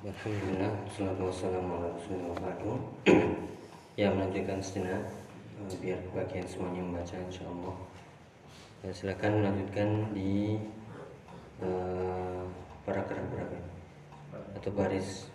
Alhamdulillah, 0.00 0.72
salatu 0.88 1.28
wassalamu 1.28 1.76
ala 1.76 1.92
rasulillah 1.92 2.56
Ya, 4.00 4.08
melanjutkan 4.08 4.56
sejenak 4.56 5.04
eh, 5.60 5.76
Biar 5.76 6.00
bagian 6.16 6.48
semuanya 6.48 6.80
membaca 6.80 7.20
insya 7.20 7.44
Allah 7.44 7.76
ya, 8.80 8.88
Silakan 8.96 9.44
melanjutkan 9.44 10.08
di 10.16 10.56
uh, 11.60 12.48
paragraf 12.88 13.20
berapa 13.28 13.60
Atau 14.56 14.72
baris 14.72 15.28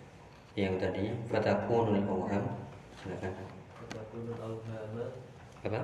yang 0.58 0.80
tadi. 0.82 1.14
Fatakunul 1.30 2.02
awham. 2.08 2.44
Silakan. 2.98 3.32
Apa? 5.62 5.80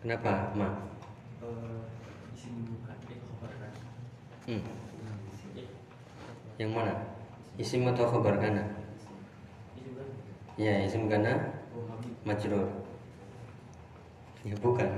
Kenapa, 0.00 0.32
Ma? 0.56 0.70
Uh, 1.44 1.82
hmm. 4.46 4.85
Yang 6.56 6.70
mana? 6.72 6.94
Isim 7.60 7.84
atau 7.88 8.08
khabar 8.08 8.40
kana? 8.40 8.64
Ya, 10.56 10.80
isim 10.80 11.08
kana 11.12 11.36
majrur. 12.24 12.64
Ya 14.40 14.56
bukan. 14.64 14.88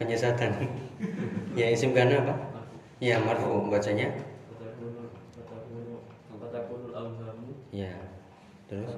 Penyesatan. 0.00 0.52
ya 1.60 1.66
isim 1.68 1.92
kana 1.92 2.24
apa? 2.24 2.34
Ya 2.96 3.20
marfu 3.20 3.68
bacanya. 3.68 4.08
Ya. 7.74 7.92
Terus? 8.70 8.96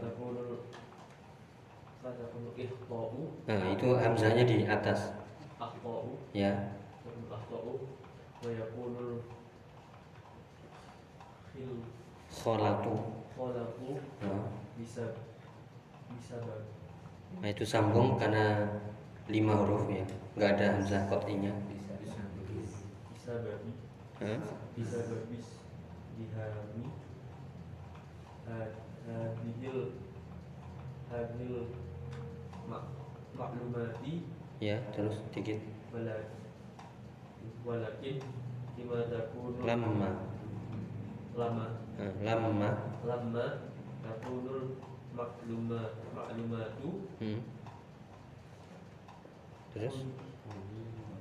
Nah, 3.50 3.62
itu 3.74 3.86
hamzahnya 3.98 4.44
di 4.46 4.62
atas. 4.70 5.10
Ya. 6.30 6.75
Kholatu 12.46 12.94
kholatu 13.34 13.98
bisa 14.78 15.18
bisa 16.14 16.38
nah 17.42 17.50
itu 17.50 17.66
sambung 17.66 18.14
karena 18.22 18.70
lima 19.26 19.58
huruf 19.58 19.90
ya. 19.90 20.06
Nggak 20.38 20.50
ada 20.54 20.78
hamzah 20.78 21.02
kotinya 21.10 21.50
bisa 21.66 21.98
bisa 21.98 22.22
bisa 23.10 23.32
babi 23.42 23.74
bisa 24.78 24.98
babis 25.10 25.58
dihami 26.14 26.86
hadil 28.46 29.98
hadil 31.10 31.54
mak 32.70 32.94
maklumati. 33.34 34.22
Ya 34.62 34.78
terus 34.94 35.18
dikit. 35.34 35.58
Walakin 37.66 38.22
lima 38.78 38.98
takunu 39.10 39.66
lama 39.66 40.35
lama. 41.36 41.66
Eh, 42.00 42.12
lama 42.24 42.72
lama. 43.04 43.46
Takunul 44.00 44.80
makluma 45.12 45.92
maklumatu. 46.16 46.90
Hmm. 47.20 47.40
terus? 49.76 50.08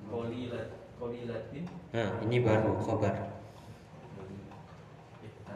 Kolilat 0.07 0.67
kolilatin. 0.95 1.63
Nah 1.91 2.09
ini 2.23 2.39
baru 2.39 2.79
khobar. 2.79 3.35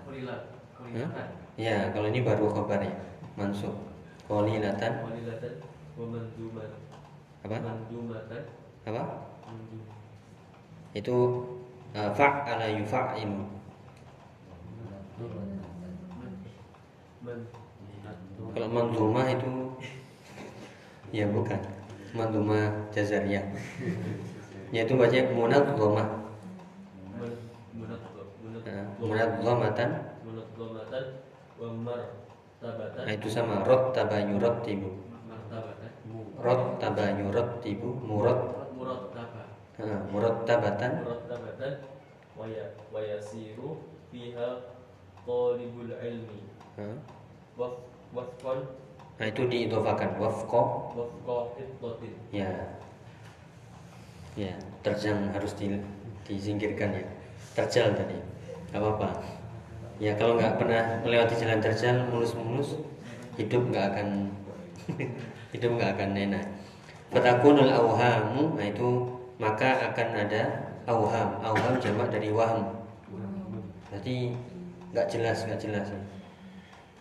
Kolilat 0.03 0.41
kolilatan. 0.75 1.27
Ya 1.55 1.91
kalau 1.95 2.07
ini 2.11 2.19
baru 2.23 2.51
khobarnya 2.51 2.91
mansub. 3.39 3.75
Kolilatan. 4.27 5.07
Kolilatan. 5.07 5.53
Mandumat 5.99 6.71
apa? 7.43 7.55
Mandumatan 7.59 8.43
apa? 8.87 9.03
Mandum. 9.43 9.83
itu 10.95 11.17
uh, 11.91 12.09
fa'ala 12.15 12.71
yufa'inu 12.71 13.58
kalau 18.55 18.69
manzumah 18.71 19.27
itu 19.27 19.51
ya 21.11 21.27
bukan. 21.27 21.59
Manzumah 22.09 22.89
jazariyah 22.89 23.45
yaitu 24.73 24.93
baca 24.97 25.17
munad 25.33 25.65
dhamma 25.77 26.05
munad 29.01 29.31
dhamatan 29.45 29.89
nah 33.05 33.13
itu 33.13 33.27
sama. 33.29 33.61
Rot 33.67 33.93
tabanyurot 33.93 34.65
tibu. 34.65 34.89
Rot 36.41 36.77
tabanyurot 36.81 37.61
tibu. 37.61 37.93
Murot. 38.01 38.39
Murot 40.09 40.37
tabatan. 40.49 40.91
Murot 41.05 41.21
tabatan. 41.29 41.71
Wayasiru 42.89 43.85
fiha 44.09 44.78
talibul 45.29 45.93
ilmi. 45.93 46.41
Hmm? 46.81 46.97
waf 47.53 48.25
nah 49.19 49.27
itu 49.27 49.45
diidofakan 49.45 50.17
wafqa. 50.17 50.63
Wafqa 50.97 51.37
hiddatin. 51.59 52.13
Ya. 52.33 52.49
Ya 54.33 54.55
terjang 54.81 55.29
harus 55.35 55.53
di, 55.53 55.77
disingkirkan 56.25 56.97
ya. 56.97 57.05
Terjal 57.53 57.93
tadi. 57.93 58.17
Nggak 58.73 58.81
apa-apa. 58.81 59.09
Ya 59.99 60.15
kalau 60.15 60.39
nggak 60.39 60.55
pernah 60.57 61.03
melewati 61.03 61.35
jalan 61.35 61.59
terjal 61.59 62.07
mulus-mulus 62.09 62.79
hidup 63.35 63.67
nggak 63.69 63.85
akan 63.93 64.07
hidup 65.53 65.71
nggak 65.77 65.91
akan 65.99 66.09
enak. 66.15 66.45
Fatakunul 67.11 67.69
auhamu 67.69 68.55
nah 68.55 68.65
itu 68.65 69.19
maka 69.35 69.91
akan 69.91 70.07
ada 70.15 70.71
auham 70.87 71.29
auham 71.43 71.75
jamak 71.83 72.07
dari 72.07 72.31
waham. 72.31 72.79
Berarti 73.91 74.31
nggak 74.93 75.07
jelas 75.09 75.45
nggak 75.45 75.61
jelas. 75.61 75.87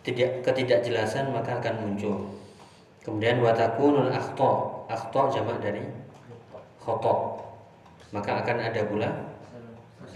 Tidak 0.05 0.45
ketidakjelasan 0.45 1.33
maka 1.33 1.59
akan 1.59 1.75
muncul. 1.85 2.29
Kemudian 3.03 3.41
watakunul 3.41 4.13
akhto 4.13 4.83
akhto 4.87 5.21
jamak 5.33 5.57
dari 5.63 5.83
khoto 6.77 7.41
maka 8.09 8.41
akan 8.41 8.57
ada 8.57 8.81
pula 8.85 9.09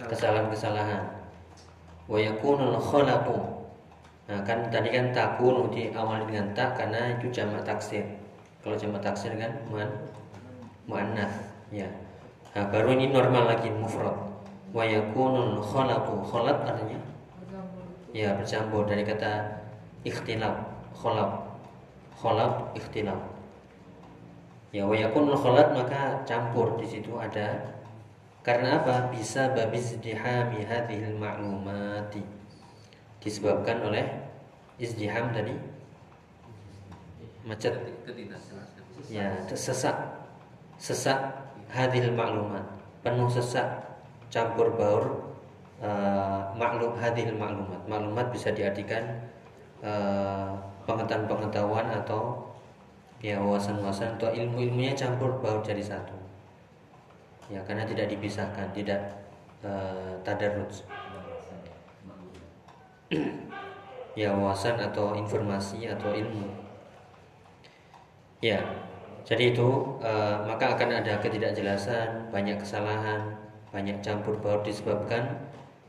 kesalahan-kesalahan. 0.09 1.03
Wa 2.09 2.17
yakunul 2.17 2.77
khalaqu. 2.81 3.37
Nah 4.29 4.39
kan 4.47 4.71
tadi 4.71 4.89
kan 4.89 5.11
takun 5.11 5.69
di 5.69 5.91
awal 5.93 6.25
dengan 6.25 6.51
tak 6.55 6.79
karena 6.79 7.17
itu 7.17 7.29
jamak 7.29 7.61
taksir. 7.67 8.05
Kalau 8.63 8.79
jamak 8.79 9.03
taksir 9.03 9.35
kan 9.35 9.51
muan 9.67 9.89
muannats 10.87 11.51
ya. 11.69 11.87
Nah, 12.53 12.69
baru 12.69 12.93
ini 12.93 13.09
normal 13.09 13.49
lagi 13.49 13.73
mufrad. 13.73 14.13
Wa 14.73 14.85
yakunul 14.85 15.57
khalaqu. 15.61 16.21
Khalat 16.29 16.57
artinya 16.65 17.12
ya 18.13 18.37
bercampur 18.37 18.85
dari 18.85 19.03
kata 19.03 19.59
ikhtilaf 20.05 20.53
kholab. 20.93 21.59
Kholab 22.13 22.71
ikhtilaf. 22.77 23.17
Ya 24.69 24.85
wayakun 24.85 25.33
kholat 25.33 25.73
maka 25.73 26.21
campur 26.23 26.77
di 26.77 26.85
situ 26.85 27.17
ada. 27.17 27.73
Karena 28.45 28.81
apa? 28.81 29.09
Bisa 29.09 29.51
babis 29.51 29.97
dihami 29.97 30.63
hadhil 30.65 31.17
ma'lumati. 31.17 32.21
Disebabkan 33.17 33.81
oleh 33.81 34.05
izdiham 34.77 35.33
tadi 35.33 35.57
macet. 37.43 37.75
Ya 39.09 39.33
sesak. 39.49 39.97
Sesak 40.77 41.17
hadhil 41.73 42.13
maklumat 42.13 42.61
penuh 43.01 43.27
sesak 43.27 43.83
campur 44.29 44.71
baur 44.77 45.32
uh, 45.81 46.53
maklum 46.53 46.93
hadil 46.99 47.33
maklumat. 47.33 47.81
Maklumat 47.89 48.29
bisa 48.29 48.51
diartikan 48.53 49.01
uh, 49.81 50.53
pengetahuan-pengetahuan 50.83 51.87
atau 52.03 52.51
ya 53.23 53.39
wawasan-wawasan 53.39 54.19
atau 54.19 54.29
ilmu-ilmunya 54.35 54.93
campur 54.93 55.39
baur 55.39 55.63
jadi 55.63 55.81
satu. 55.81 56.17
Ya 57.47 57.63
karena 57.63 57.87
tidak 57.87 58.11
dipisahkan 58.11 58.71
tidak 58.75 58.99
uh, 59.63 60.15
tadarruj 60.27 60.83
ya 64.19 64.29
wawasan 64.35 64.75
atau 64.77 65.15
informasi 65.15 65.87
atau 65.87 66.11
ilmu. 66.11 66.51
Ya 68.43 68.59
jadi 69.23 69.55
itu 69.55 69.69
uh, 70.03 70.43
maka 70.43 70.75
akan 70.75 70.99
ada 70.99 71.15
ketidakjelasan 71.23 72.27
banyak 72.27 72.59
kesalahan 72.59 73.39
banyak 73.71 74.03
campur 74.03 74.35
baur 74.43 74.59
disebabkan 74.61 75.39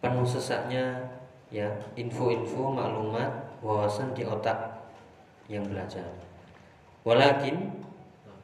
penuh 0.05 0.29
sesaknya 0.29 1.01
ya 1.49 1.65
info-info 1.97 2.69
maklumat 2.69 3.57
wawasan 3.65 4.13
di 4.13 4.21
otak 4.29 4.85
yang 5.49 5.65
belajar. 5.65 6.05
Walakin 7.09 7.73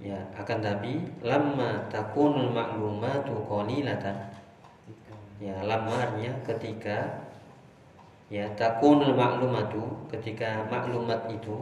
ya 0.01 0.17
akan 0.33 0.65
tapi 0.65 1.05
lama 1.21 1.85
takunul 1.93 2.49
maklumatu 2.49 3.45
qalilatan 3.45 4.33
ya 5.37 5.61
lamarnya 5.61 6.33
ketika 6.49 7.29
ya 8.33 8.49
takunul 8.57 9.13
maklumatu 9.13 10.09
ketika 10.09 10.65
maklumat 10.73 11.29
itu 11.29 11.61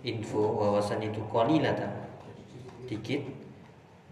info 0.00 0.56
wawasan 0.56 1.04
itu 1.04 1.20
qalilatan 1.28 1.92
dikit 2.88 3.20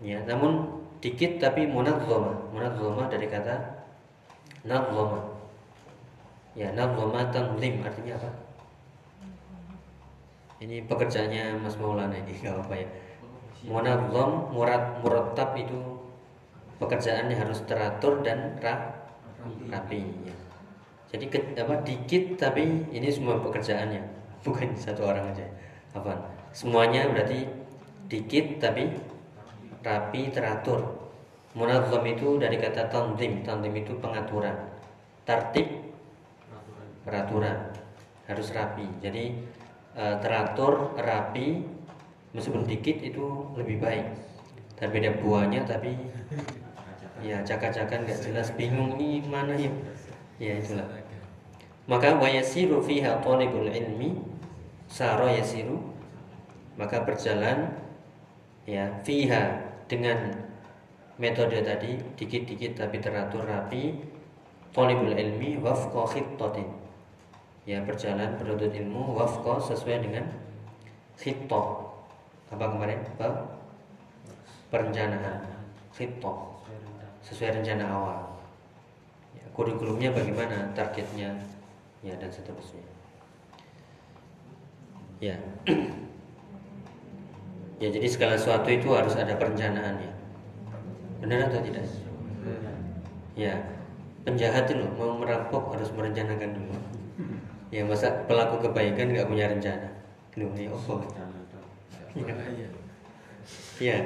ya 0.05 0.21
namun 0.29 0.69
dikit 1.01 1.41
tapi 1.41 1.65
munadzama 1.65 2.53
munadzama 2.53 3.09
dari 3.09 3.25
kata 3.25 3.80
nadzama 4.65 5.31
Ya, 6.59 6.75
nazama 6.75 7.31
tanzim 7.31 7.79
artinya 7.87 8.19
apa? 8.19 8.31
Ini 10.61 10.85
pekerjaannya 10.85 11.63
Mas 11.63 11.79
Maulana 11.79 12.19
ini, 12.19 12.37
nggak 12.37 12.69
apa 12.69 12.75
ya. 12.75 12.89
Munazam, 13.65 14.51
murad, 14.53 14.99
murattab 15.01 15.57
itu 15.57 15.79
pekerjaannya 16.83 17.39
harus 17.39 17.65
teratur 17.65 18.21
dan 18.21 18.61
ra, 18.61 18.93
rapi. 19.73 20.05
Ya. 20.27 20.37
Jadi 21.17 21.25
ke, 21.33 21.39
apa 21.57 21.81
dikit 21.87 22.37
tapi 22.37 22.85
ini 22.93 23.09
semua 23.09 23.41
pekerjaannya, 23.41 24.03
bukan 24.45 24.77
satu 24.77 25.07
orang 25.07 25.33
aja. 25.33 25.47
Apa? 25.97 26.19
Semuanya 26.51 27.09
berarti 27.09 27.47
dikit 28.11 28.61
tapi 28.61 29.01
rapi 29.81 30.35
teratur. 30.35 31.00
Munazam 31.51 32.07
itu 32.07 32.39
dari 32.39 32.57
kata 32.63 32.87
tanzim, 32.91 33.43
tanzim 33.43 33.75
itu 33.75 33.99
pengaturan. 33.99 34.55
Tertib 35.27 35.67
peraturan 37.03 37.75
harus 38.31 38.55
rapi. 38.55 38.87
Jadi 39.03 39.35
e, 39.99 40.05
teratur, 40.23 40.95
rapi, 40.95 41.67
meskipun 42.31 42.63
dikit 42.71 43.03
itu 43.03 43.51
lebih 43.59 43.83
baik. 43.83 44.07
Dan 44.79 44.95
beda 44.95 45.11
buahnya 45.19 45.67
tapi 45.67 45.93
ya 47.21 47.45
cakap-cakap 47.45 48.09
nggak 48.09 48.21
jelas 48.25 48.49
bingung 48.57 48.97
ini 48.97 49.21
mana 49.29 49.53
ya 49.53 49.69
ya 50.41 50.57
itulah 50.57 50.89
maka 51.85 52.17
wayasiru 52.17 52.81
fiha 52.81 53.21
talibul 53.21 53.69
ilmi 53.69 54.17
saro 54.89 55.29
yasiru 55.29 55.85
maka 56.81 57.05
berjalan 57.05 57.77
ya 58.65 58.89
fiha 59.05 59.69
dengan 59.85 60.49
metode 61.21 61.61
tadi 61.61 62.01
dikit-dikit 62.17 62.81
tapi 62.81 62.97
teratur 62.97 63.45
rapi 63.45 63.93
talibul 64.73 65.13
ilmi 65.13 65.61
wafqa 65.61 66.17
khittatin. 66.17 66.67
Ya 67.69 67.85
berjalan 67.85 68.41
penuntut 68.41 68.73
ilmu 68.73 69.13
wafqa 69.21 69.61
sesuai 69.61 70.01
dengan 70.01 70.25
khittah. 71.21 71.93
Apa 72.49 72.65
kemarin? 72.73 73.05
Apa? 73.21 73.29
Perencanaan. 74.73 75.45
Khittah. 75.93 76.57
Sesuai 77.21 77.61
rencana 77.61 77.85
awal. 77.85 78.19
Ya, 79.37 79.45
kurikulumnya 79.53 80.17
bagaimana 80.17 80.73
targetnya 80.73 81.37
ya 82.01 82.17
dan 82.17 82.33
seterusnya. 82.33 82.83
Ya. 85.21 85.37
Ya 87.81 87.89
jadi 87.89 88.13
segala 88.13 88.37
sesuatu 88.37 88.69
itu 88.69 88.93
harus 88.93 89.17
ada 89.17 89.41
perencanaannya 89.41 90.20
benar 91.21 91.53
atau 91.53 91.61
tidak? 91.61 91.85
Ya 93.37 93.55
penjahat 94.25 94.69
itu 94.69 94.85
loh 94.85 94.91
mau 94.97 95.17
merampok 95.17 95.77
harus 95.77 95.89
merencanakan 95.93 96.51
dulu. 96.57 96.75
Ya 97.71 97.87
masa 97.87 98.27
pelaku 98.27 98.67
kebaikan 98.69 99.15
nggak 99.15 99.29
punya 99.29 99.47
rencana? 99.49 99.89
Loh 100.37 100.51
ya 100.57 100.73
apa? 100.73 100.95
Ya. 102.19 102.35
ya 103.79 103.97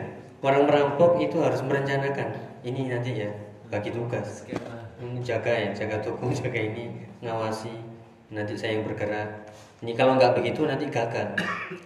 orang 0.45 0.69
merampok 0.69 1.17
itu 1.23 1.41
harus 1.41 1.65
merencanakan. 1.65 2.37
Ini 2.63 2.81
nanti 2.93 3.11
ya 3.25 3.31
bagi 3.73 3.91
tugas. 3.95 4.45
Jaga 5.25 5.53
ya 5.53 5.71
jaga 5.75 5.99
toko 6.05 6.31
jaga 6.43 6.61
ini 6.61 7.09
ngawasi. 7.25 7.73
Nanti 8.35 8.59
saya 8.59 8.79
yang 8.79 8.85
bergerak. 8.87 9.49
Ini 9.81 9.93
kalau 9.97 10.17
nggak 10.17 10.37
begitu 10.37 10.65
nanti 10.69 10.89
gagal. 10.89 11.37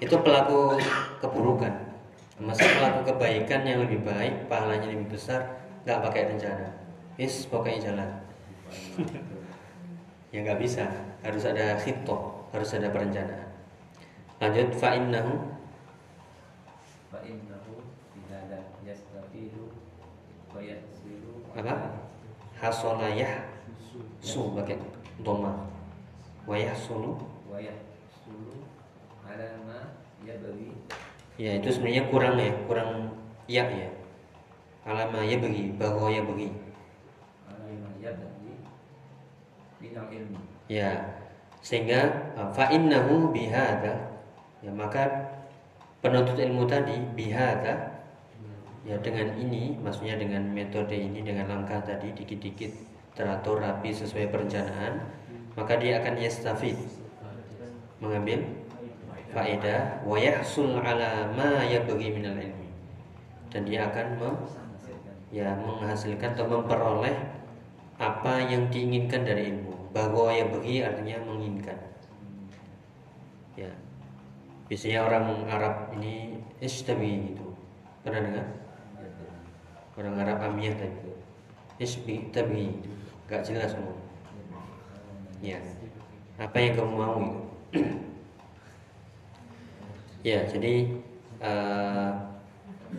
Itu 0.02 0.20
pelaku 0.22 0.78
keburukan 1.22 1.87
masa 2.38 2.62
pelaku 2.66 3.00
kebaikan 3.10 3.66
yang 3.66 3.82
lebih 3.82 4.06
baik 4.06 4.46
pahalanya 4.46 4.86
lebih 4.90 5.10
besar 5.18 5.58
nggak 5.82 6.02
pakai 6.06 6.22
rencana. 6.34 6.68
Is 7.18 7.46
pokoknya 7.50 7.92
jalan. 7.92 8.10
Ya 10.28 10.44
nggak 10.44 10.60
bisa. 10.60 10.84
Harus 11.24 11.48
ada 11.48 11.80
khito 11.80 12.38
harus 12.52 12.70
ada 12.76 12.92
perencanaan. 12.92 13.48
Lanjut 14.38 14.76
fa'innahu 14.76 15.56
fa'innahu 17.08 17.72
tidak 18.12 18.76
yastafidu 18.84 19.72
wa 20.52 20.60
yasiru. 20.60 21.48
Apa? 21.56 22.04
Hasolayah 22.60 23.48
su 24.20 24.52
pakai 24.52 24.76
doma. 25.24 25.68
Wayah 26.48 26.72
sulu 26.72 27.20
wa 27.44 27.60
yasulu 27.60 28.64
ala 29.28 29.48
ma 29.68 29.80
yabghi 30.24 30.72
ya 31.38 31.56
itu 31.56 31.68
sebenarnya 31.70 32.10
kurang 32.10 32.34
ya 32.36 32.52
kurang 32.66 32.90
ya 33.46 33.64
ya. 33.70 33.90
Alama 34.84 35.22
ya 35.22 35.38
bagi 35.38 35.72
bahwa 35.78 36.10
ya 36.10 36.22
bagi. 36.26 36.50
Ya 40.68 41.18
sehingga 41.58 42.32
uh, 42.38 42.48
fa 42.54 42.70
innahu 42.70 43.34
bihada 43.34 44.22
ya 44.62 44.70
maka 44.70 45.04
penuntut 45.98 46.38
ilmu 46.38 46.64
tadi 46.70 46.96
bihada 47.18 47.98
ya 48.86 48.96
dengan 49.02 49.34
ini 49.36 49.74
maksudnya 49.82 50.16
dengan 50.16 50.48
metode 50.48 50.94
ini 50.94 51.20
dengan 51.20 51.50
langkah 51.50 51.82
tadi 51.82 52.14
dikit-dikit 52.14 52.72
teratur 53.18 53.58
rapi 53.58 53.90
sesuai 53.90 54.30
perencanaan 54.30 55.02
maka 55.58 55.74
dia 55.76 55.98
akan 55.98 56.14
yastafid 56.22 56.78
mengambil 57.98 58.46
faedah 59.32 60.02
wa 60.04 60.16
yahsul 60.16 60.80
ala 60.80 61.28
ma 61.36 61.64
yabghi 61.64 62.08
minal 62.12 62.36
ilmi. 62.36 62.68
Dan 63.48 63.64
dia 63.64 63.88
akan 63.88 64.06
mem, 64.20 64.36
ya 65.32 65.56
menghasilkan 65.56 66.36
atau 66.36 66.46
memperoleh 66.48 67.16
apa 67.96 68.44
yang 68.44 68.68
diinginkan 68.68 69.24
dari 69.24 69.52
ilmu. 69.52 69.92
Bahwa 69.92 70.28
ya 70.32 70.44
bagi 70.48 70.84
artinya 70.84 71.16
menginginkan. 71.24 71.78
Ya. 73.56 73.72
Biasanya 74.68 75.00
orang 75.08 75.24
Arab 75.48 75.74
ini 75.96 76.44
istabi 76.60 77.32
itu 77.32 77.46
pernah 78.04 78.20
dengar? 78.20 78.46
Orang 79.98 80.14
Arab 80.20 80.38
amiyah 80.44 80.78
tadi 80.78 80.94
itu. 80.94 81.12
Isbi 81.82 82.14
tabi. 82.30 82.70
Gak 83.26 83.42
jelas 83.42 83.74
semua. 83.74 83.98
Ya. 85.42 85.58
Apa 86.38 86.54
yang 86.54 86.78
kamu 86.78 86.94
mau 86.94 87.18
itu 87.74 87.82
Ya, 90.26 90.42
jadi 90.42 90.98
eh, 91.38 92.10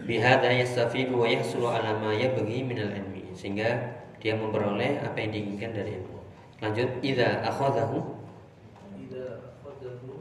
bihada 0.08 0.50
yastafidu 0.54 1.20
wa 1.20 1.28
yahsulu 1.28 1.68
ala 1.68 1.98
ma 2.00 2.16
yabghi 2.16 2.64
minal 2.64 2.94
ilmi 2.94 3.34
sehingga 3.36 4.00
dia 4.20 4.36
memperoleh 4.36 5.00
apa 5.04 5.18
yang 5.20 5.32
diinginkan 5.36 5.72
dari 5.76 6.00
ilmu. 6.00 6.18
Lanjut 6.60 6.90
ida 7.00 7.40
idza 7.40 7.40
Ida 7.40 7.80
idza 9.00 9.24
akhadahu 9.48 10.12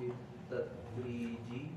bitadriji 0.00 1.76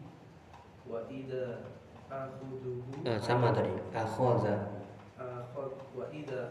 wa 0.88 1.03
idza 1.12 1.67
akhuduhu 2.07 3.03
nah, 3.03 3.19
sama 3.19 3.51
tadi 3.51 3.75
akhadha. 3.91 4.79
Wa 5.97 6.05
idza 6.13 6.41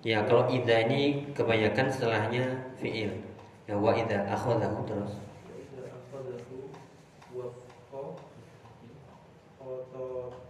ya 0.00 0.24
kalau 0.24 0.48
idza 0.48 0.76
ini 0.88 1.28
kebanyakan 1.36 1.86
setelahnya 1.92 2.44
fiil. 2.80 3.12
Ya 3.68 3.76
wa 3.76 3.92
idza 3.92 4.24
akhodahu 4.32 4.82
terus. 4.88 5.29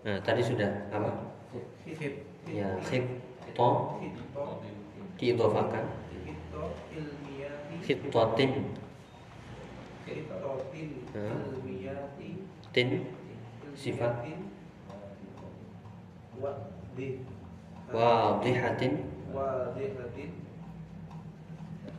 Nah, 0.01 0.17
tadi 0.25 0.41
sudah 0.41 0.89
apa? 0.89 1.13
Ya, 2.49 2.73
khito 2.81 3.71
diidofakan. 5.21 5.85
Khitotin. 7.85 8.53
Tin. 12.71 12.89
Sifat. 13.75 14.25
Wadihatin. 17.91 18.93
Wadihatin. 19.35 20.31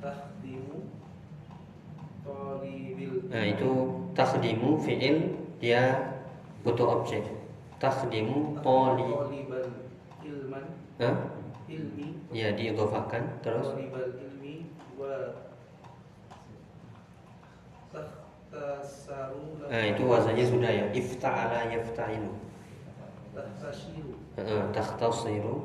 Tahdimu. 0.01 0.77
Nah, 3.31 3.43
itu 3.45 3.71
takdimu 4.17 4.77
fi'il 4.81 5.17
dia 5.61 6.13
butuh 6.65 7.01
objek 7.01 7.40
takdimu 7.81 8.61
poli. 8.61 9.09
Ilman. 10.21 10.65
Hah? 11.01 11.15
ilmi. 11.65 12.07
Ya 12.29 12.53
diidofahkan 12.53 13.41
terus? 13.41 13.73
Ilmi. 13.73 14.69
Wa 14.95 15.41
nah 19.71 19.83
itu 19.87 20.03
wazannya 20.03 20.43
sudah 20.43 20.67
ya. 20.67 20.85
Ifta'ala 20.91 21.71
yafta'ilu. 21.71 22.35
Tahtasiru 23.31 24.11
tahtasiru 24.75 25.55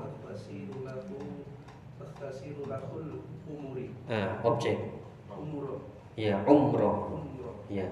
tahtasiru 1.99 2.63
lakul 2.71 3.27
umuri. 3.51 3.91
Ah 4.07 4.39
objek. 4.47 4.79
Umroh 5.27 5.83
ya 6.17 6.41
umroh 6.47 7.21
ya. 7.69 7.91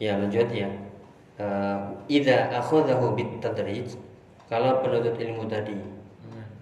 Ya 0.00 0.16
lanjut 0.16 0.48
ya 0.54 0.70
uh, 1.40 2.52
akhadahu 2.60 3.16
bit 3.16 3.40
tadrij 3.40 3.96
kalau 4.52 4.84
penuntut 4.84 5.16
ilmu 5.16 5.48
tadi 5.48 5.78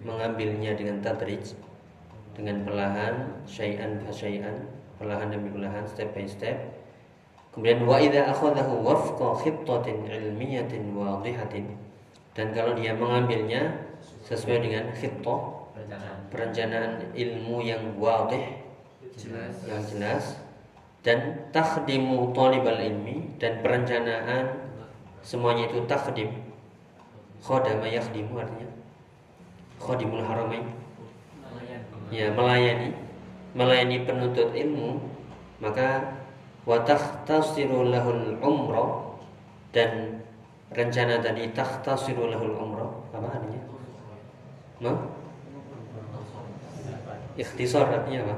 mengambilnya 0.01 0.73
dengan 0.79 1.03
tadrij 1.03 1.53
dengan 2.39 2.63
perlahan 2.63 3.43
syai'an 3.43 3.99
fa 4.07 4.11
syai'an 4.15 4.79
perlahan 4.99 5.31
demi 5.31 5.47
perlahan 5.51 5.87
step 5.87 6.11
by 6.11 6.27
step. 6.27 6.59
Kemudian 7.55 7.87
wa 7.87 7.97
idza 7.97 8.29
akhadahu 8.29 8.83
wafqa 8.83 9.27
khittatin 9.41 10.05
ilmiyatin 10.05 10.93
wadihatin. 10.93 11.65
Dan 12.35 12.53
kalau 12.53 12.77
dia 12.77 12.93
mengambilnya 12.93 13.89
sesuai 14.27 14.63
dengan 14.63 14.91
khittah 14.93 15.41
Perencanaan. 15.73 16.17
perencanaan 16.29 16.91
ilmu 17.15 17.57
yang 17.65 17.97
wadih 17.97 18.63
jelas. 19.17 19.55
yang 19.65 19.81
jelas. 19.87 20.23
Dan 20.99 21.47
takhdimu 21.55 22.35
talibal 22.35 22.75
ilmi 22.75 23.39
dan 23.39 23.63
perencanaan 23.63 24.68
semuanya 25.23 25.67
itu 25.69 25.83
takhdim 25.85 26.31
khodama 27.43 27.87
yakhdimu 27.87 28.35
artinya? 28.39 28.69
Khodimul 29.79 30.23
haramain 30.23 30.65
ya 32.11 32.33
melayani. 32.33 32.91
Melayani 33.55 34.05
penuntut 34.05 34.53
ilmu 34.53 35.01
maka 35.57 36.19
watahhtasiru 36.69 37.89
lahul 37.89 38.37
umroh 38.43 39.17
dan 39.73 40.21
rencana 40.69 41.17
tadi 41.17 41.49
tahtasiru 41.49 42.29
lahul 42.29 42.53
umroh 42.53 42.91
apa 43.15 43.27
artinya? 43.39 43.63
Ma? 44.79 44.93
Ikhtisar 47.39 47.89
artinya 47.89 48.29
apa? 48.29 48.35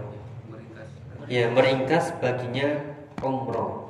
Ya 1.28 1.48
meringkas 1.52 2.16
baginya 2.24 2.96
umroh 3.20 3.81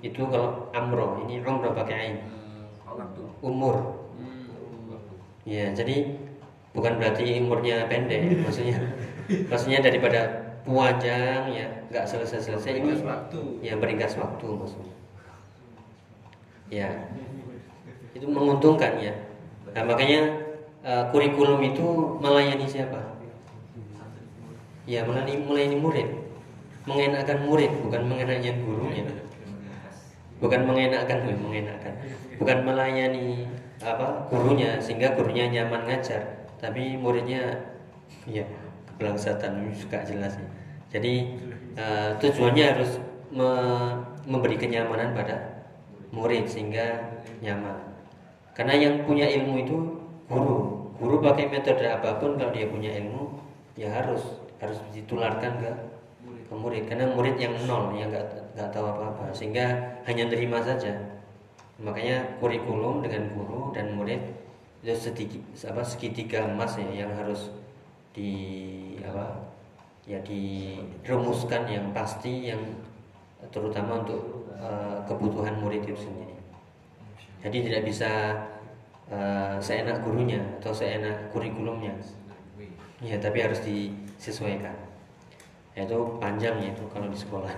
itu 0.00 0.22
kalau 0.32 0.72
amroh 0.72 1.20
ini 1.28 1.44
umroh 1.44 1.76
pakai 1.76 1.94
ain 1.96 2.16
Waktu. 2.88 3.22
umur. 3.44 3.76
Ya 5.44 5.72
jadi 5.76 6.16
bukan 6.72 6.96
berarti 6.96 7.24
umurnya 7.40 7.84
pendek 7.88 8.32
maksudnya 8.44 8.80
maksudnya 9.48 9.80
daripada 9.84 10.20
panjang 10.64 11.52
ya 11.52 11.66
nggak 11.88 12.04
selesai 12.06 12.40
selesai 12.52 12.80
ini 12.80 12.96
ya 13.60 13.76
meringkas 13.76 14.16
waktu 14.16 14.46
maksudnya. 14.48 14.94
Ya 16.72 16.88
itu 18.16 18.26
menguntungkan 18.26 19.00
ya. 19.00 19.14
Nah, 19.70 19.86
makanya 19.86 20.20
eh, 20.82 21.04
kurikulum 21.12 21.60
itu 21.62 21.86
melayani 22.18 22.66
siapa? 22.66 23.20
Ya 24.88 25.04
melayani 25.04 25.44
melayani 25.44 25.76
murid. 25.78 26.08
Mengenakan 26.88 27.38
murid 27.44 27.70
bukan 27.84 28.02
mengenakan 28.08 28.56
gurunya 28.64 29.04
bukan 30.40 30.64
mengenakan 30.64 31.36
mengenakan 31.38 31.94
bukan 32.40 32.58
melayani 32.64 33.44
apa 33.80 34.28
gurunya 34.32 34.80
sehingga 34.80 35.12
gurunya 35.14 35.48
nyaman 35.48 35.86
ngajar. 35.86 36.48
Tapi 36.60 36.96
muridnya 37.00 37.56
ya 38.28 38.44
kebelangsatan 38.92 39.72
suka 39.72 40.04
jelas 40.04 40.36
ya. 40.36 40.48
jadi 40.92 41.14
eh, 41.78 42.10
tujuannya 42.20 42.64
harus 42.76 43.00
me- 43.32 43.96
memberi 44.28 44.60
kenyamanan 44.60 45.16
pada 45.16 45.64
murid 46.12 46.44
sehingga 46.44 47.16
nyaman. 47.40 47.80
Karena 48.52 48.76
yang 48.76 48.94
punya 49.08 49.24
ilmu 49.24 49.54
itu 49.64 49.76
guru. 50.28 50.84
Guru 51.00 51.16
pakai 51.24 51.48
metode 51.48 51.88
apa 51.88 52.20
pun 52.20 52.36
kalau 52.36 52.52
dia 52.52 52.68
punya 52.68 52.92
ilmu 52.92 53.40
ya 53.72 53.88
harus 53.88 54.20
harus 54.60 54.76
ditularkan 54.92 55.56
ke 55.64 55.70
murid 56.60 56.84
karena 56.84 57.08
murid 57.16 57.40
yang 57.40 57.56
nol 57.64 57.96
yang 57.96 58.12
nggak 58.12 58.28
nggak 58.52 58.68
tahu 58.68 58.84
apa-apa 58.84 59.32
sehingga 59.32 59.96
hanya 60.04 60.28
terima 60.28 60.60
saja. 60.60 60.92
Makanya 61.80 62.36
kurikulum 62.36 63.00
dengan 63.00 63.32
guru 63.32 63.72
dan 63.72 63.96
murid 63.96 64.20
itu 64.80 64.96
sedikit 64.96 65.40
apa 65.68 65.80
segitiga 65.84 66.44
emas 66.44 66.76
ya 66.76 67.04
yang 67.04 67.12
harus 67.16 67.52
di 68.12 68.32
apa 69.00 69.48
ya 70.04 70.20
dirumuskan 70.24 71.68
yang 71.68 71.92
pasti 71.92 72.52
yang 72.52 72.60
terutama 73.48 74.04
untuk 74.04 74.52
eh, 74.56 74.98
kebutuhan 75.08 75.56
murid 75.60 75.84
itu 75.88 75.96
sendiri. 75.96 76.36
Jadi 77.40 77.56
tidak 77.64 77.82
bisa 77.88 78.10
eh, 79.08 79.56
seenak 79.60 80.04
gurunya 80.04 80.40
atau 80.60 80.76
seenak 80.76 81.32
kurikulumnya. 81.32 81.96
Ya 83.00 83.16
tapi 83.16 83.40
harus 83.40 83.64
disesuaikan 83.64 84.89
itu 85.78 85.98
panjangnya 86.18 86.74
itu 86.74 86.84
kalau 86.90 87.06
di 87.06 87.18
sekolah. 87.18 87.54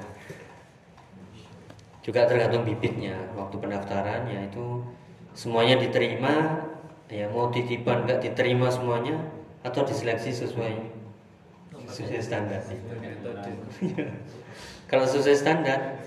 Juga 2.03 2.29
tergantung 2.29 2.67
bibitnya. 2.67 3.17
Waktu 3.33 3.57
pendaftaran 3.57 4.29
ya 4.29 4.45
itu 4.45 4.85
semuanya 5.33 5.81
diterima 5.81 6.61
ya 7.09 7.29
mau 7.29 7.53
titipan 7.53 8.05
nggak 8.05 8.25
diterima 8.25 8.73
semuanya 8.73 9.17
atau 9.65 9.85
diseleksi 9.85 10.33
sesuai 10.33 10.75
sesuai 11.89 12.21
standar. 12.21 12.61
Kalau 14.91 15.07
sesuai 15.09 15.37
standar 15.37 16.05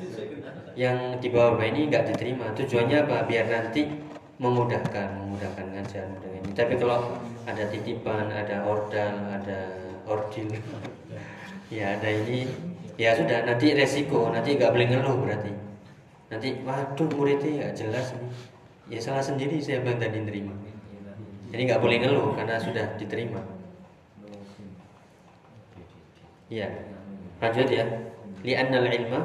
yang 0.78 1.18
di 1.18 1.34
bawah 1.34 1.58
ini 1.64 1.90
nggak 1.90 2.14
diterima. 2.14 2.54
Tujuannya 2.54 3.10
apa? 3.10 3.26
Biar 3.26 3.50
nanti 3.50 3.90
memudahkan 4.38 5.26
memudahkan 5.26 5.66
ngajar 5.74 6.06
memudahkan 6.12 6.44
ini. 6.44 6.52
Tapi 6.54 6.74
kalau 6.76 7.18
ada 7.48 7.64
titipan 7.72 8.30
ada 8.30 8.68
ordal 8.68 9.16
ada 9.32 9.60
ordil 10.06 10.52
ya 11.75 12.00
ada 12.00 12.08
ini. 12.08 12.48
Ya 12.96 13.12
sudah. 13.12 13.44
Nanti 13.44 13.75
resiko. 13.75 14.32
Nanti 14.32 14.55
nggak 14.55 14.72
boleh 14.72 14.88
ngeluh 14.88 15.17
berarti. 15.20 15.51
Nanti 16.32 16.48
waduh 16.63 17.10
muridnya 17.12 17.51
nggak 17.60 17.74
jelas 17.75 18.15
nih 18.15 18.32
ya 18.86 19.00
salah 19.01 19.24
sendiri 19.25 19.58
saya 19.58 19.82
bang 19.82 19.98
tadi 19.98 20.22
nerima. 20.22 20.53
Jadi 21.50 21.62
nggak 21.65 21.82
boleh 21.82 21.98
ngeluh 22.01 22.29
karena 22.38 22.55
sudah 22.62 22.86
diterima. 22.98 23.41
Ya. 26.50 26.70
Lanjut 27.41 27.67
ya. 27.70 27.86
Li'annal 28.46 28.88
ilma 28.94 29.22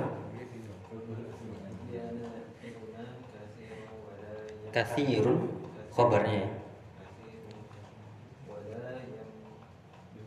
kathirun 4.73 5.51
khobarnya. 5.93 6.47
Ya. 6.47 6.51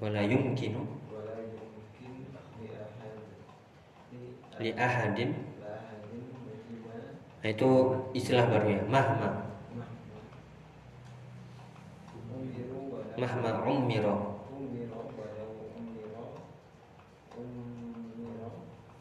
wala 0.04 0.20
yumkinu 0.20 0.84
li 4.64 4.72
ahadin. 4.80 5.36
Nah 7.44 7.50
itu 7.52 7.70
istilah 8.16 8.48
baru 8.48 8.68
ya 8.72 8.82
mahma. 8.88 9.30
Mahma 13.20 13.50
ummiro. 13.68 14.40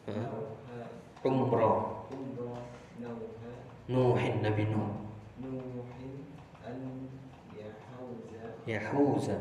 Hah? 0.03 0.27
umroh 1.23 2.03
nuhin 3.87 4.43
nabi 4.43 4.67
nuh. 4.67 4.91
Yahuza. 8.67 9.39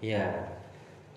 Ya 0.00 0.57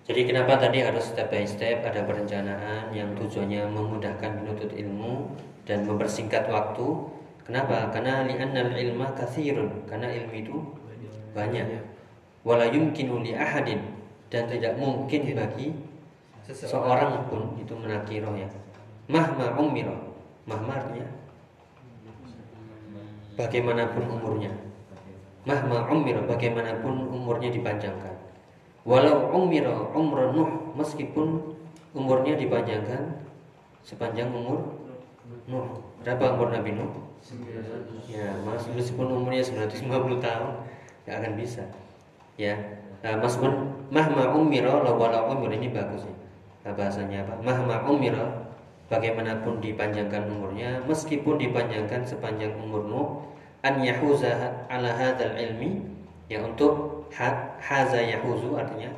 jadi 0.02 0.26
kenapa 0.26 0.58
tadi 0.58 0.82
harus 0.82 1.14
step 1.14 1.30
by 1.30 1.46
step 1.46 1.86
ada 1.86 2.02
perencanaan 2.02 2.90
yang 2.90 3.14
tujuannya 3.14 3.70
memudahkan 3.70 4.34
menuntut 4.42 4.74
ilmu 4.74 5.30
dan 5.62 5.86
mempersingkat 5.86 6.50
waktu? 6.50 7.06
Kenapa? 7.46 7.86
Karena 7.94 8.26
li'annal 8.26 8.74
ilma 8.74 9.14
kathirun 9.14 9.86
karena 9.86 10.10
ilmu 10.10 10.34
itu 10.34 10.56
banyak. 11.38 11.86
Wala 12.42 12.66
yumkinu 12.66 13.22
ahadin. 13.38 13.78
Dan 14.26 14.50
tidak 14.50 14.74
mungkin 14.80 15.38
bagi 15.38 15.70
seorang 16.50 17.30
pun 17.30 17.54
itu 17.62 17.70
menakiroh 17.78 18.34
ya. 18.34 18.50
Mahma 19.06 19.54
umiro. 19.54 19.94
Mahma 20.50 20.82
artinya 20.82 21.06
bagaimanapun 23.38 24.02
umurnya. 24.18 24.50
Mahma 25.46 25.86
umiro. 25.94 26.26
Bagaimanapun 26.26 27.06
umurnya 27.06 27.54
dipanjangkan 27.54 28.11
walau 28.82 29.30
umiro 29.34 29.94
umro 29.94 30.34
nuh 30.34 30.50
meskipun 30.74 31.54
umurnya 31.94 32.34
dipanjangkan 32.34 33.22
sepanjang 33.86 34.30
umur 34.32 34.82
nuh. 35.46 35.82
Berapa 36.02 36.34
umur 36.34 36.50
Nabi 36.50 36.74
Nuh? 36.74 36.90
Ya 38.10 38.34
mas 38.42 38.66
meskipun 38.66 39.22
umurnya 39.22 39.46
950 39.46 40.18
tahun 40.18 40.50
nggak 41.06 41.16
akan 41.22 41.32
bisa. 41.38 41.64
Ya 42.34 42.58
nah, 43.06 43.22
meskipun 43.22 43.86
mahma 43.94 44.34
umiro 44.34 44.82
walau 44.82 45.30
umur 45.30 45.54
ini 45.54 45.70
bagus 45.70 46.02
ya. 46.06 46.14
Nah, 46.62 46.72
bahasanya 46.78 47.26
apa? 47.26 47.34
Mahma 47.42 47.86
umiro 47.86 48.50
bagaimanapun 48.90 49.62
dipanjangkan 49.62 50.26
umurnya 50.26 50.82
meskipun 50.84 51.38
dipanjangkan 51.38 52.02
sepanjang 52.02 52.52
umur 52.58 52.82
Nuh 52.86 53.08
an 53.62 53.78
yahuza 53.78 54.66
ala 54.66 54.90
hadzal 54.90 55.38
ilmi 55.38 55.86
ya 56.30 56.38
untuk 56.42 57.02
ha, 57.12 57.58
haza 57.60 58.00
yahuzu 58.00 58.56
artinya 58.56 58.90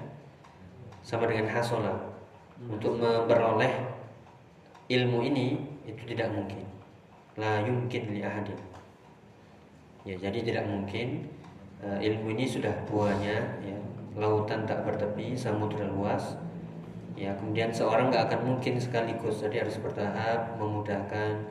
sama 1.05 1.29
dengan 1.29 1.53
hasola. 1.53 1.93
Untuk 2.65 2.97
memperoleh 2.97 3.93
ilmu 4.89 5.21
ini 5.21 5.61
itu 5.85 6.03
tidak 6.09 6.33
mungkin. 6.33 6.65
La 7.37 7.61
yumkin 7.61 8.15
li 8.15 8.25
ahadin. 8.25 8.57
Ya 10.09 10.17
jadi 10.17 10.41
tidak 10.41 10.65
mungkin 10.71 11.29
eh, 11.85 11.99
ilmu 12.09 12.33
ini 12.33 12.49
sudah 12.49 12.73
buahnya 12.89 13.37
ya. 13.61 13.79
Lautan 14.15 14.65
tak 14.65 14.87
bertepi 14.87 15.35
samudra 15.35 15.85
luas. 15.91 16.39
Ya 17.19 17.35
kemudian 17.35 17.75
seorang 17.75 18.09
nggak 18.09 18.31
akan 18.31 18.41
mungkin 18.55 18.79
sekaligus. 18.79 19.43
Jadi 19.43 19.67
harus 19.67 19.77
bertahap 19.83 20.57
memudahkan. 20.57 21.43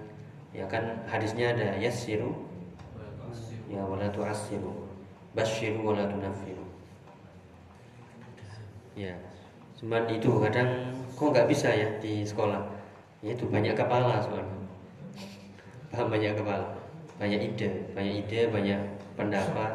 Ya 0.55 0.65
kan 0.65 1.03
hadisnya 1.05 1.53
ada 1.53 1.77
yassiru. 1.77 2.33
Ya 3.67 3.83
wala 3.83 4.07
tu'assiru 4.13 4.92
basyiru 5.33 5.81
wala 5.81 6.05
tunaffiru 6.05 6.65
ya 8.93 9.17
cuman 9.81 10.05
itu 10.07 10.29
kadang 10.39 10.93
kok 11.13 11.29
nggak 11.29 11.49
bisa 11.49 11.69
ya 11.71 11.87
di 12.01 12.25
sekolah? 12.25 12.59
Ya 13.23 13.31
itu 13.37 13.45
banyak 13.47 13.77
kepala 13.77 14.19
soalnya. 14.19 14.59
Paham 15.93 16.09
banyak 16.09 16.33
kepala. 16.35 16.73
Banyak 17.21 17.39
ide 17.53 17.69
banyak 17.93 18.25
ide 18.25 18.49
banyak 18.49 18.79
pendapat. 19.13 19.71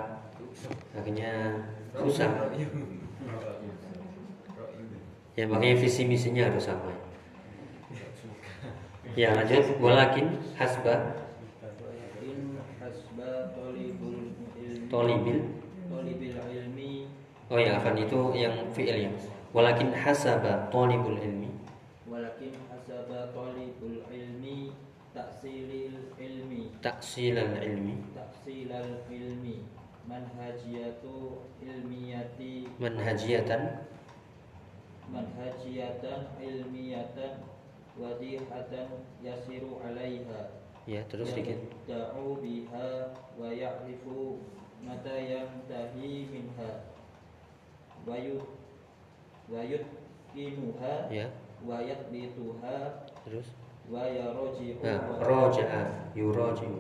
Akhirnya 0.93 1.63
susah. 1.95 2.29
Ya 5.39 5.47
makanya 5.47 5.79
visi 5.79 6.03
misinya 6.05 6.51
harus 6.51 6.67
sama. 6.67 6.91
Ya 9.15 9.33
lanjut. 9.33 9.79
Walakin 9.79 10.37
hasba 10.59 11.15
tolibil 14.89 15.45
talibil 15.89 16.37
ilmi. 16.37 17.09
Oh 17.49 17.57
ya 17.57 17.81
afan 17.81 17.97
itu 17.97 18.33
yang 18.37 18.57
fi'il 18.77 19.09
ya. 19.09 19.11
Walakin 19.57 19.93
hasaba 19.97 20.69
tolibul 20.69 21.17
ilmi. 21.17 21.49
Walakin 22.05 22.53
hasaba 22.69 23.33
talibul 23.33 24.05
ilmi 24.13 24.69
taksilil 25.17 26.13
ilmi. 26.21 26.69
Taksilal 26.85 27.57
ilmi. 27.65 27.97
Taksilal 28.13 29.05
ilmi. 29.09 29.65
Manhajiyatu 30.05 31.41
ilmiyati. 31.61 32.69
Manhajiyatan. 32.81 33.85
Manhajiyatan 35.09 36.21
ilmiyatan 36.37 37.45
wadihatan 37.97 38.89
yasiru 39.25 39.81
alaiha. 39.81 40.53
Ya 40.89 41.05
terus 41.09 41.33
dikit. 41.33 41.61
Yabda'u 41.85 42.41
biha 42.41 43.17
wa 43.37 43.49
ya'rifu 43.53 44.41
mata 44.87 45.15
yantahi 45.15 46.27
minha. 46.31 46.71
Wa 48.07 48.17
yut 48.17 48.45
wa 49.53 49.61
yutqinuha 49.65 51.11
ya. 51.13 51.27
Wa 51.67 51.83
yathbituha 51.83 53.09
terus? 53.27 53.51
Wa 53.91 54.05
yarji'u 54.07 54.79
nah 54.85 55.01
wa- 55.11 55.19
roja'a 55.25 56.13
yuroji'u. 56.15 56.79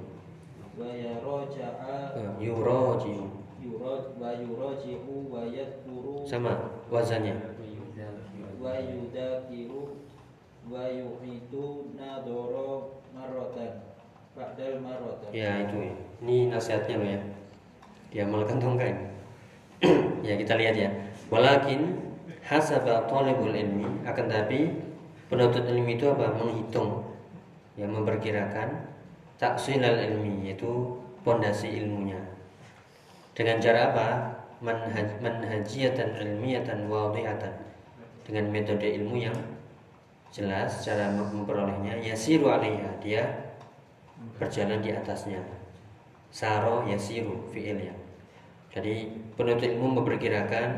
Wa 0.79 0.87
yarja'a 0.87 1.97
Nah, 2.15 2.37
yuroji'u. 2.39 3.27
Yuraj 3.59 4.15
wa 4.23 4.31
yuraji'u 4.39 5.27
wa 5.35 5.43
yadhkuru 5.43 6.23
sama 6.23 6.71
wazannya. 6.95 7.35
Wa 8.63 8.75
yudakiru 8.79 9.99
wa 10.71 10.87
yuhitu 10.87 11.91
nadoro 11.99 13.03
marrotan 13.11 13.83
ba'dal 14.39 14.79
marrotan 14.79 15.31
ya 15.35 15.67
itu 15.67 15.91
ya. 15.91 15.95
Ini 16.23 16.37
nasihatnya 16.55 16.95
loh 17.03 17.09
ya 17.11 17.21
diamalkan 18.13 18.57
atau 18.61 18.75
enggak 18.75 18.89
ini? 18.95 19.05
ya 20.27 20.35
kita 20.35 20.55
lihat 20.59 20.75
ya. 20.75 20.91
Walakin 21.29 21.97
hasaba 22.43 23.05
talibul 23.07 23.53
ilmi 23.53 24.03
akan 24.09 24.27
tapi 24.27 24.73
penuntut 25.29 25.69
ilmi 25.69 26.01
itu 26.01 26.09
apa? 26.09 26.33
Menghitung. 26.35 27.05
Ya 27.79 27.87
memperkirakan 27.87 28.91
taksilal 29.39 30.03
ilmi 30.03 30.51
yaitu 30.51 30.99
pondasi 31.23 31.79
ilmunya. 31.79 32.19
Dengan 33.37 33.63
cara 33.63 33.95
apa? 33.95 34.09
Manhaj 34.59 35.23
manhajiyatan 35.23 36.19
ilmiyatan 36.19 36.91
wadihatan 36.91 37.55
dengan 38.27 38.51
metode 38.51 38.91
ilmu 38.91 39.15
yang 39.15 39.39
jelas 40.35 40.83
cara 40.83 41.15
memperolehnya 41.15 41.97
yasiru 42.03 42.51
alaiha 42.51 42.91
dia 42.99 43.23
berjalan 44.37 44.83
di 44.83 44.91
atasnya 44.93 45.41
saro 46.31 46.85
yasiru 46.87 47.49
fi'ilnya 47.51 48.09
jadi 48.73 49.09
penuntut 49.35 49.65
ilmu 49.65 50.03
memperkirakan 50.03 50.69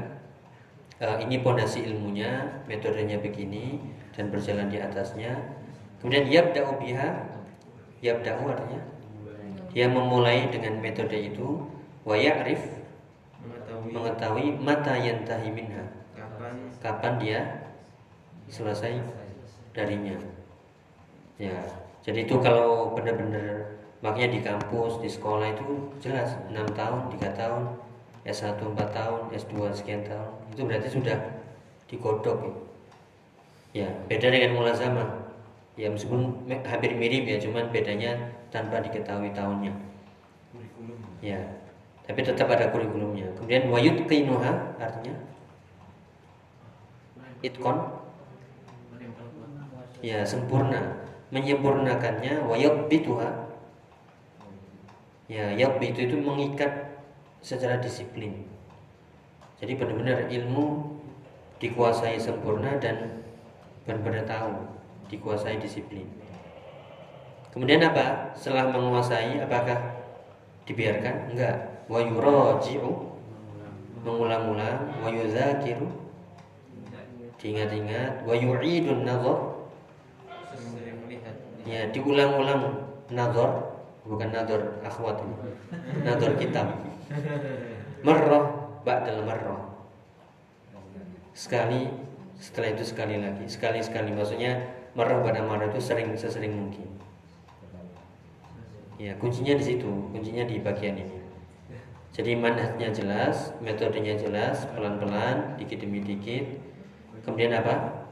eh, 1.03 1.17
ini 1.27 1.43
pondasi 1.43 1.85
ilmunya 1.85 2.63
metodenya 2.71 3.19
begini 3.19 3.83
dan 4.15 4.31
berjalan 4.31 4.71
di 4.71 4.79
atasnya. 4.79 5.37
Kemudian 5.99 6.29
yabda'u 6.29 6.81
biha 6.81 7.09
yabda'u 8.01 8.49
artinya 8.49 8.81
dia 9.71 9.87
memulai 9.87 10.49
dengan 10.49 10.81
metode 10.81 11.15
itu 11.15 11.67
wa 12.03 12.17
ya'rif 12.17 12.59
mengetahui 13.41 13.93
mengetahui 13.93 14.47
mata 14.61 14.97
yantahi 14.97 15.49
minha. 15.53 15.85
Kapan? 16.17 16.55
Kapan 16.81 17.13
dia 17.21 17.41
selesai 18.49 19.03
darinya. 19.77 20.17
Ya 21.37 21.59
jadi 22.01 22.25
itu 22.25 22.41
kalau 22.41 22.97
benar-benar 22.97 23.80
makanya 24.01 24.29
di 24.33 24.41
kampus 24.41 24.97
di 25.05 25.09
sekolah 25.13 25.53
itu 25.53 25.93
jelas 26.01 26.37
6 26.49 26.57
tahun 26.73 27.01
3 27.13 27.37
tahun 27.37 27.63
S1 28.25 28.57
4 28.57 28.77
tahun 28.77 29.21
S2 29.33 29.55
sekian 29.77 30.05
tahun. 30.05 30.33
Itu 30.53 30.65
berarti 30.65 30.89
sudah 30.89 31.17
digodok 31.89 32.37
ya, 33.75 33.85
ya 33.85 33.89
beda 34.09 34.29
dengan 34.31 34.57
mulazamah 34.57 35.09
ya 35.75 35.89
meskipun 35.91 36.47
me- 36.47 36.63
hampir 36.65 36.95
mirip 36.95 37.27
ya 37.27 37.37
cuman 37.41 37.69
bedanya 37.73 38.17
tanpa 38.49 38.81
diketahui 38.81 39.33
tahunnya. 39.37 39.73
Ya 41.21 41.41
tapi 42.09 42.27
tetap 42.27 42.49
ada 42.51 42.73
kurikulumnya. 42.73 43.29
Kemudian 43.37 43.71
wayut 43.71 43.97
kainuha 44.09 44.81
artinya? 44.81 45.15
Itkon? 47.45 47.77
Ya 50.01 50.25
sempurna. 50.25 51.07
Menyempurnakannya 51.31 52.43
wayabituha 52.51 53.50
ya 55.31 55.55
yabbitu 55.55 56.11
itu 56.11 56.19
mengikat 56.19 56.99
secara 57.39 57.79
disiplin. 57.79 58.51
Jadi 59.63 59.79
benar-benar 59.79 60.27
ilmu 60.27 60.99
dikuasai 61.63 62.19
sempurna 62.19 62.75
dan 62.83 63.23
benar-benar 63.87 64.27
tahu 64.27 64.67
dikuasai 65.07 65.63
disiplin. 65.63 66.09
Kemudian 67.55 67.87
apa? 67.87 68.35
Setelah 68.35 68.75
menguasai 68.75 69.39
apakah 69.39 70.03
dibiarkan? 70.67 71.31
Enggak. 71.31 71.87
Wa 71.87 72.03
yuraji'u 72.03 72.91
mengulang-ulang 74.03 74.99
wa 74.99 75.09
yuzakiru 75.11 75.87
diingat-ingat. 77.39 78.27
Wa 78.27 78.35
yu'idun 78.35 79.07
ya 81.71 81.87
diulang-ulang 81.95 82.83
nazar 83.15 83.70
bukan 84.11 84.35
nazar 84.35 84.83
akhwat 84.83 85.23
ini. 85.23 85.37
Nazar 86.03 86.35
kitab. 86.35 86.67
Marrah 88.03 88.45
ba'dal 88.83 89.23
marrah. 89.23 89.71
Sekali 91.31 91.87
setelah 92.43 92.75
itu 92.75 92.83
sekali 92.83 93.23
lagi. 93.23 93.47
Sekali 93.47 93.79
sekali. 93.79 94.11
Maksudnya 94.11 94.59
marrah 94.99 95.23
pada 95.23 95.47
marrah 95.47 95.71
itu 95.71 95.79
sering 95.79 96.11
sesering 96.19 96.51
mungkin. 96.51 96.91
Ya 98.99 99.15
kuncinya 99.23 99.55
di 99.55 99.65
situ. 99.65 99.89
Kuncinya 100.11 100.43
di 100.43 100.59
bagian 100.59 100.99
ini. 100.99 101.17
Jadi 102.11 102.35
manhajnya 102.35 102.91
jelas 102.91 103.55
metodenya 103.63 104.19
jelas 104.19 104.67
pelan-pelan 104.75 105.55
dikit 105.55 105.87
demi 105.87 106.03
dikit 106.03 106.43
kemudian 107.23 107.55
apa? 107.55 108.03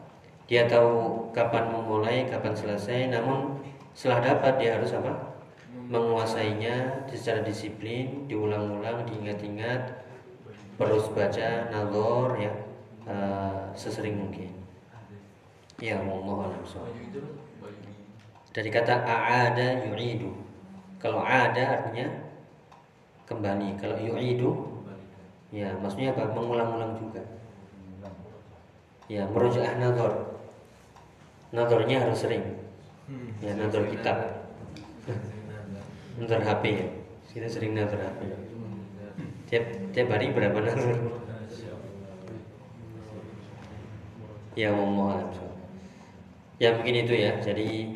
Dia 0.46 0.64
tahu 0.64 1.28
kapan 1.34 1.74
memulai 1.74 2.24
kapan 2.30 2.54
selesai. 2.54 3.10
Namun 3.10 3.58
setelah 3.92 4.22
dapat 4.22 4.62
dia 4.62 4.78
harus 4.78 4.94
apa 4.94 5.37
menguasainya 5.88 7.08
secara 7.08 7.40
disiplin 7.44 8.28
diulang-ulang 8.28 9.08
diingat-ingat 9.08 10.04
terus 10.78 11.10
baca 11.10 11.48
nazar 11.72 12.28
ya 12.38 12.52
eh, 13.08 13.60
sesering 13.74 14.16
mungkin. 14.20 14.52
Ya 15.78 16.02
Allah 16.02 16.50
alam 16.50 16.62
dari 18.58 18.74
kata 18.74 19.06
aada 19.06 19.86
yu'idu. 19.86 20.34
Kalau 20.98 21.22
ada 21.22 21.78
artinya 21.78 22.10
kembali. 23.30 23.78
Kalau 23.78 23.94
yu'idu 24.02 24.82
ya 25.54 25.78
maksudnya 25.78 26.10
apa? 26.10 26.34
Mengulang-ulang 26.34 26.98
juga. 26.98 27.22
Ya 29.06 29.30
merujaah 29.30 29.78
nazar 29.78 30.12
nazarnya 31.54 32.02
harus 32.02 32.18
sering. 32.18 32.44
Ya 33.38 33.54
nazar 33.54 33.86
kitab 33.88 34.42
nazar 36.18 36.42
HP 36.42 36.64
ya? 36.74 36.86
Kita 37.30 37.46
sering 37.46 37.78
nazar 37.78 38.02
HP 38.02 38.20
tiap 39.48 39.64
tiap 39.96 40.12
hari 40.12 40.28
berapa 40.28 40.60
nazar 40.60 40.92
ya 44.52 44.74
alam 44.76 45.32
ya 46.58 46.74
mungkin 46.74 47.06
itu 47.06 47.14
ya. 47.14 47.38
Jadi 47.38 47.94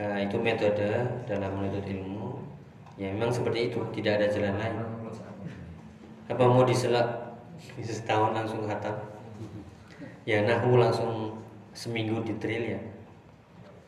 eh, 0.00 0.18
itu 0.24 0.36
metode 0.40 0.90
dalam 1.28 1.50
menuntut 1.60 1.84
ilmu. 1.84 2.40
Ya 2.96 3.12
memang 3.14 3.30
seperti 3.30 3.70
itu. 3.70 3.78
Tidak 3.94 4.12
ada 4.18 4.26
jalan 4.32 4.56
lain. 4.58 4.76
Apa 6.28 6.44
mau 6.48 6.64
diselak? 6.64 7.36
Setahun 7.84 8.32
langsung 8.32 8.64
khatam. 8.64 8.96
Ya 10.24 10.44
nahu 10.44 10.80
langsung 10.80 11.40
seminggu 11.76 12.24
di 12.24 12.32
drill 12.40 12.64
ya. 12.64 12.80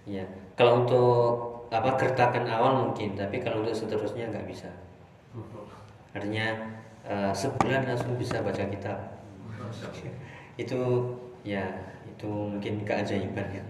Ya 0.09 0.25
kalau 0.57 0.85
untuk 0.85 1.50
apa 1.71 1.95
gertakan 1.95 2.51
awal 2.51 2.91
mungkin 2.91 3.15
tapi 3.15 3.39
kalau 3.39 3.63
untuk 3.63 3.79
seterusnya 3.79 4.27
nggak 4.27 4.47
bisa. 4.51 4.67
Artinya 6.11 6.47
eh, 7.07 7.31
sebulan 7.31 7.87
langsung 7.87 8.19
bisa 8.19 8.43
baca 8.43 8.67
kitab. 8.67 8.99
Itu 10.59 10.81
ya 11.47 11.63
itu 12.03 12.27
mungkin 12.27 12.83
keajaiban 12.83 13.49
ya. 13.55 13.65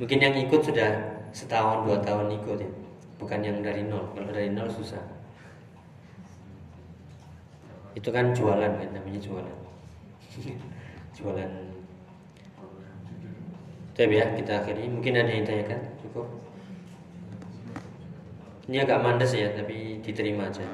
Mungkin 0.00 0.16
yang 0.16 0.32
ikut 0.48 0.64
sudah 0.64 1.20
setahun 1.36 1.84
dua 1.84 2.00
tahun 2.00 2.32
ikut 2.40 2.56
ya. 2.56 2.70
Bukan 3.20 3.44
yang 3.44 3.60
dari 3.60 3.84
nol. 3.84 4.08
Kalau 4.16 4.32
dari 4.32 4.48
nol 4.48 4.72
susah. 4.72 5.04
Itu 7.92 8.08
kan 8.08 8.32
jualan 8.32 8.80
kan 8.80 8.88
namanya 8.96 9.20
jualan. 9.20 9.58
Jualan. 11.20 11.52
Tapi 13.92 14.14
ya 14.16 14.32
kita 14.32 14.64
akhiri. 14.64 14.88
Mungkin 14.88 15.20
ada 15.20 15.28
yang 15.28 15.44
tanyakan 15.44 15.99
cukup 16.10 16.26
ini 18.66 18.82
agak 18.82 18.98
mandas 18.98 19.30
ya 19.30 19.54
tapi 19.54 20.02
diterima 20.02 20.50
aja 20.50 20.66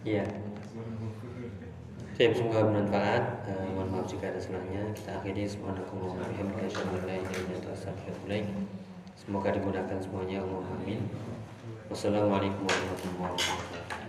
Iya. 0.00 0.24
Saya 2.16 2.32
semoga 2.32 2.64
bermanfaat. 2.64 3.24
Eh, 3.52 3.68
mohon 3.76 3.92
maaf 3.92 4.08
jika 4.08 4.32
ada 4.32 4.40
salahnya. 4.40 4.80
Kita 4.96 5.20
akhiri. 5.20 5.44
Semoga 9.20 9.52
dimudahkan 9.52 10.00
semuanya. 10.00 10.40
Amin. 10.40 11.04
Wassalamualaikum 11.92 12.64
warahmatullahi 12.64 13.36
wabarakatuh. 13.36 13.99